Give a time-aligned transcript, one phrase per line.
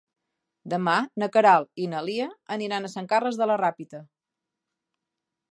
[0.73, 4.03] Demà na Queralt i na Lia aniran a Sant Carles de la Ràpita.